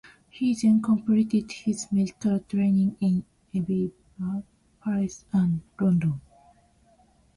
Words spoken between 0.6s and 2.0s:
completed his